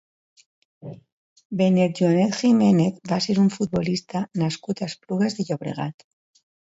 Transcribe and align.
Benet 1.59 1.99
Joanet 2.01 2.33
Jiménez 2.39 2.97
va 3.11 3.19
ser 3.27 3.35
un 3.43 3.51
futbolista 3.57 4.23
nascut 4.45 4.83
a 4.83 4.89
Esplugues 4.93 5.39
de 5.41 5.47
Llobregat. 5.51 6.09